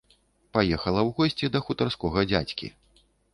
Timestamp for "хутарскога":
1.67-2.25